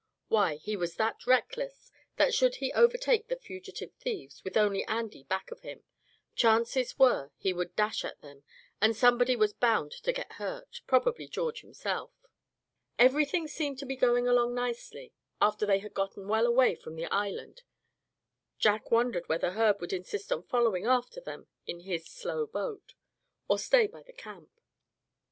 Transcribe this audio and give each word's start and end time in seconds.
Why, 0.29 0.55
he 0.55 0.75
was 0.75 0.95
that 0.95 1.27
reckless, 1.27 1.91
that, 2.15 2.33
should 2.33 2.55
he 2.55 2.73
overtake 2.73 3.27
the 3.27 3.35
fugitive 3.35 3.93
thieves, 3.93 4.43
with 4.43 4.57
only 4.57 4.83
Andy 4.85 5.21
back 5.25 5.51
of 5.51 5.59
him, 5.61 5.83
chances 6.33 6.97
were 6.97 7.29
he 7.37 7.53
would 7.53 7.75
dash 7.75 8.03
at 8.03 8.19
them, 8.21 8.41
and 8.81 8.95
somebody 8.97 9.35
was 9.35 9.53
bound 9.53 9.91
to 9.91 10.11
get 10.11 10.31
hurt, 10.41 10.81
probably 10.87 11.27
George 11.27 11.61
himself. 11.61 12.09
Everything 12.97 13.47
seemed 13.47 13.77
to 13.77 13.85
be 13.85 13.95
going 13.95 14.27
along 14.27 14.55
nicely, 14.55 15.13
after 15.39 15.67
they 15.67 15.77
had 15.77 15.93
gotten 15.93 16.27
well 16.27 16.47
away 16.47 16.73
from 16.73 16.95
the 16.95 17.05
island. 17.13 17.61
Jack 18.57 18.89
wondered 18.89 19.29
whether 19.29 19.51
Herb 19.51 19.81
would 19.81 19.93
insist 19.93 20.31
on 20.31 20.41
following 20.41 20.87
after 20.87 21.21
them 21.21 21.45
in 21.67 21.81
his 21.81 22.07
slow 22.07 22.47
boat, 22.47 22.95
or 23.47 23.59
stay 23.59 23.85
by 23.85 24.01
the 24.01 24.13
camp. 24.13 24.49